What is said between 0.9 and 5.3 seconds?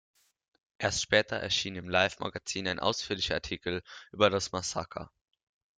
später erschien im Life-Magazin ein ausführlicher Artikel über das Massaker.